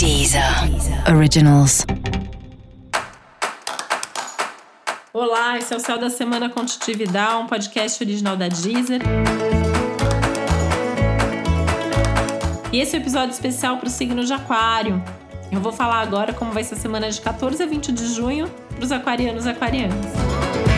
Deezer 0.00 0.42
Originals. 1.14 1.84
Olá, 5.12 5.58
esse 5.58 5.74
é 5.74 5.76
o 5.76 5.80
Céu 5.80 5.98
da 5.98 6.08
Semana 6.08 6.48
Contitividade, 6.48 7.34
um 7.34 7.46
podcast 7.46 8.02
original 8.02 8.34
da 8.34 8.48
Deezer. 8.48 9.02
E 12.72 12.80
esse 12.80 12.96
é 12.96 12.98
um 12.98 13.02
episódio 13.02 13.32
especial 13.32 13.76
para 13.76 13.88
o 13.88 13.90
signo 13.90 14.24
de 14.24 14.32
Aquário. 14.32 15.04
Eu 15.52 15.60
vou 15.60 15.70
falar 15.70 16.00
agora 16.00 16.32
como 16.32 16.50
vai 16.50 16.64
ser 16.64 16.76
a 16.76 16.78
semana 16.78 17.10
de 17.10 17.20
14 17.20 17.62
a 17.62 17.66
20 17.66 17.92
de 17.92 18.14
junho 18.14 18.48
para 18.74 18.82
os 18.82 18.92
aquarianos 18.92 19.44
e 19.44 19.50
aquarianas 19.50 20.69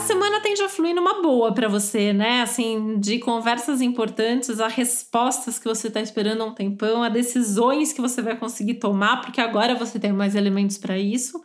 semana 0.00 0.40
tende 0.40 0.62
a 0.62 0.68
fluir 0.68 0.94
numa 0.94 1.22
boa 1.22 1.52
para 1.52 1.68
você, 1.68 2.12
né? 2.12 2.42
Assim, 2.42 2.98
de 2.98 3.18
conversas 3.18 3.80
importantes, 3.80 4.60
a 4.60 4.68
respostas 4.68 5.58
que 5.58 5.66
você 5.66 5.88
está 5.88 6.00
esperando 6.00 6.42
há 6.42 6.46
um 6.46 6.54
tempão, 6.54 7.02
a 7.02 7.08
decisões 7.08 7.92
que 7.92 8.00
você 8.00 8.20
vai 8.20 8.36
conseguir 8.36 8.74
tomar, 8.74 9.20
porque 9.20 9.40
agora 9.40 9.74
você 9.74 9.98
tem 9.98 10.12
mais 10.12 10.34
elementos 10.34 10.76
para 10.76 10.98
isso. 10.98 11.42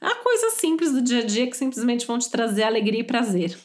A 0.00 0.14
coisas 0.16 0.54
simples 0.54 0.92
do 0.92 1.02
dia 1.02 1.20
a 1.20 1.24
dia 1.24 1.46
que 1.46 1.56
simplesmente 1.56 2.06
vão 2.06 2.18
te 2.18 2.30
trazer 2.30 2.64
alegria 2.64 3.00
e 3.00 3.04
prazer. 3.04 3.56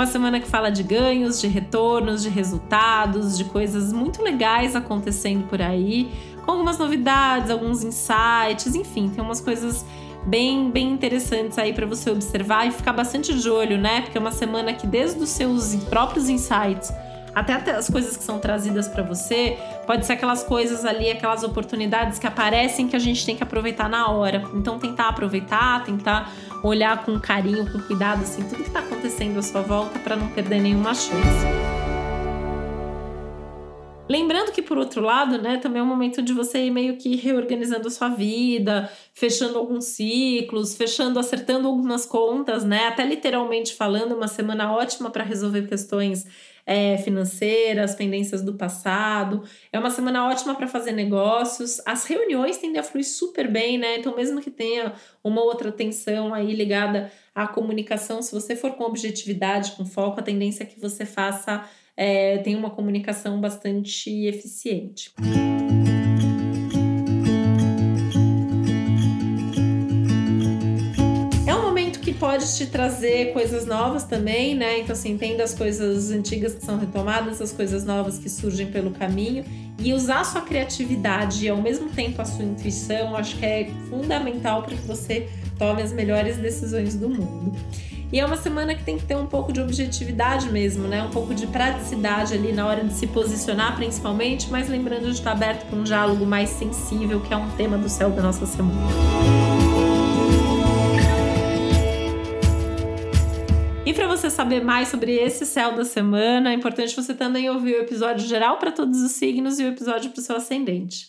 Uma 0.00 0.06
semana 0.06 0.40
que 0.40 0.48
fala 0.48 0.70
de 0.70 0.82
ganhos, 0.82 1.38
de 1.38 1.46
retornos, 1.46 2.22
de 2.22 2.30
resultados, 2.30 3.36
de 3.36 3.44
coisas 3.44 3.92
muito 3.92 4.22
legais 4.22 4.74
acontecendo 4.74 5.46
por 5.46 5.60
aí, 5.60 6.10
com 6.42 6.52
algumas 6.52 6.78
novidades, 6.78 7.50
alguns 7.50 7.84
insights, 7.84 8.74
enfim, 8.74 9.10
tem 9.10 9.22
umas 9.22 9.42
coisas 9.42 9.84
bem, 10.24 10.70
bem 10.70 10.90
interessantes 10.90 11.58
aí 11.58 11.74
para 11.74 11.84
você 11.84 12.10
observar 12.10 12.66
e 12.66 12.70
ficar 12.70 12.94
bastante 12.94 13.38
de 13.38 13.50
olho, 13.50 13.76
né? 13.76 14.00
Porque 14.00 14.16
é 14.16 14.20
uma 14.22 14.32
semana 14.32 14.72
que 14.72 14.86
desde 14.86 15.22
os 15.22 15.28
seus 15.28 15.74
próprios 15.90 16.30
insights 16.30 16.90
até, 17.34 17.52
até 17.54 17.72
as 17.72 17.88
coisas 17.88 18.16
que 18.16 18.22
são 18.22 18.38
trazidas 18.38 18.88
para 18.88 19.02
você, 19.02 19.58
pode 19.86 20.06
ser 20.06 20.14
aquelas 20.14 20.42
coisas 20.42 20.84
ali, 20.84 21.10
aquelas 21.10 21.42
oportunidades 21.42 22.18
que 22.18 22.26
aparecem 22.26 22.88
que 22.88 22.96
a 22.96 22.98
gente 22.98 23.24
tem 23.24 23.36
que 23.36 23.42
aproveitar 23.42 23.88
na 23.88 24.10
hora. 24.10 24.44
Então 24.54 24.78
tentar 24.78 25.08
aproveitar, 25.08 25.84
tentar 25.84 26.32
olhar 26.62 27.04
com 27.04 27.18
carinho, 27.18 27.70
com 27.70 27.80
cuidado 27.80 28.22
assim, 28.22 28.42
tudo 28.42 28.56
que 28.56 28.68
está 28.68 28.80
acontecendo 28.80 29.38
à 29.38 29.42
sua 29.42 29.62
volta 29.62 29.98
para 29.98 30.16
não 30.16 30.28
perder 30.28 30.60
nenhuma 30.60 30.94
chance. 30.94 31.69
Lembrando 34.10 34.50
que, 34.50 34.60
por 34.60 34.76
outro 34.76 35.00
lado, 35.00 35.40
né, 35.40 35.58
também 35.58 35.78
é 35.78 35.82
um 35.84 35.86
momento 35.86 36.20
de 36.20 36.32
você 36.32 36.64
ir 36.64 36.70
meio 36.72 36.96
que 36.96 37.14
reorganizando 37.14 37.86
a 37.86 37.90
sua 37.92 38.08
vida, 38.08 38.90
fechando 39.14 39.56
alguns 39.56 39.84
ciclos, 39.84 40.76
fechando, 40.76 41.16
acertando 41.20 41.68
algumas 41.68 42.06
contas, 42.06 42.64
né? 42.64 42.88
Até 42.88 43.04
literalmente 43.04 43.72
falando, 43.72 44.16
uma 44.16 44.26
semana 44.26 44.72
ótima 44.72 45.10
para 45.10 45.22
resolver 45.22 45.68
questões 45.68 46.26
é, 46.66 46.98
financeiras, 46.98 47.94
pendências 47.94 48.42
do 48.42 48.54
passado. 48.54 49.44
É 49.72 49.78
uma 49.78 49.90
semana 49.90 50.26
ótima 50.28 50.56
para 50.56 50.66
fazer 50.66 50.90
negócios. 50.90 51.80
As 51.86 52.04
reuniões 52.04 52.58
tendem 52.58 52.80
a 52.80 52.82
fluir 52.82 53.06
super 53.06 53.48
bem, 53.48 53.78
né? 53.78 53.98
Então, 53.98 54.16
mesmo 54.16 54.40
que 54.40 54.50
tenha 54.50 54.92
uma 55.22 55.40
outra 55.40 55.70
tensão 55.70 56.34
aí 56.34 56.52
ligada 56.52 57.12
à 57.32 57.46
comunicação, 57.46 58.20
se 58.22 58.34
você 58.34 58.56
for 58.56 58.72
com 58.72 58.82
objetividade, 58.82 59.70
com 59.76 59.86
foco, 59.86 60.18
a 60.18 60.22
tendência 60.24 60.64
é 60.64 60.66
que 60.66 60.80
você 60.80 61.06
faça 61.06 61.64
é, 62.00 62.38
tem 62.38 62.56
uma 62.56 62.70
comunicação 62.70 63.38
bastante 63.38 64.24
eficiente. 64.24 65.12
É 71.46 71.52
momento 71.52 72.00
que 72.00 72.14
pode 72.14 72.56
te 72.56 72.64
trazer 72.68 73.34
coisas 73.34 73.66
novas 73.66 74.04
também, 74.04 74.54
né? 74.54 74.78
Então, 74.78 74.94
assim, 74.94 75.18
tem 75.18 75.36
das 75.36 75.52
coisas 75.52 76.10
antigas 76.10 76.54
que 76.54 76.64
são 76.64 76.78
retomadas, 76.78 77.38
as 77.42 77.52
coisas 77.52 77.84
novas 77.84 78.18
que 78.18 78.30
surgem 78.30 78.68
pelo 78.68 78.92
caminho. 78.92 79.44
E 79.78 79.92
usar 79.92 80.20
a 80.20 80.24
sua 80.24 80.40
criatividade 80.40 81.44
e 81.44 81.50
ao 81.50 81.58
mesmo 81.58 81.90
tempo 81.90 82.22
a 82.22 82.24
sua 82.24 82.46
intuição, 82.46 83.14
acho 83.14 83.36
que 83.36 83.44
é 83.44 83.70
fundamental 83.90 84.62
para 84.62 84.74
que 84.74 84.86
você 84.86 85.28
tome 85.58 85.82
as 85.82 85.92
melhores 85.92 86.38
decisões 86.38 86.94
do 86.94 87.10
mundo. 87.10 87.52
E 88.12 88.18
é 88.18 88.26
uma 88.26 88.36
semana 88.36 88.74
que 88.74 88.82
tem 88.82 88.98
que 88.98 89.04
ter 89.04 89.16
um 89.16 89.26
pouco 89.26 89.52
de 89.52 89.60
objetividade 89.60 90.50
mesmo, 90.50 90.88
né? 90.88 91.00
Um 91.00 91.10
pouco 91.10 91.32
de 91.32 91.46
praticidade 91.46 92.34
ali 92.34 92.52
na 92.52 92.66
hora 92.66 92.82
de 92.82 92.92
se 92.92 93.06
posicionar, 93.06 93.76
principalmente, 93.76 94.50
mas 94.50 94.68
lembrando 94.68 95.04
de 95.04 95.12
estar 95.12 95.30
aberto 95.30 95.66
para 95.66 95.78
um 95.78 95.84
diálogo 95.84 96.26
mais 96.26 96.50
sensível, 96.50 97.20
que 97.20 97.32
é 97.32 97.36
um 97.36 97.48
tema 97.50 97.78
do 97.78 97.88
céu 97.88 98.10
da 98.10 98.20
nossa 98.20 98.46
semana. 98.46 98.80
E 103.86 103.94
para 103.94 104.08
você 104.08 104.28
saber 104.28 104.64
mais 104.64 104.88
sobre 104.88 105.14
esse 105.14 105.46
céu 105.46 105.76
da 105.76 105.84
semana, 105.84 106.50
é 106.50 106.54
importante 106.54 106.96
você 106.96 107.14
também 107.14 107.48
ouvir 107.48 107.74
o 107.76 107.80
episódio 107.80 108.26
geral 108.26 108.56
para 108.56 108.72
todos 108.72 109.00
os 109.02 109.12
signos 109.12 109.60
e 109.60 109.64
o 109.64 109.68
episódio 109.68 110.10
para 110.10 110.20
o 110.20 110.22
seu 110.22 110.34
ascendente. 110.34 111.08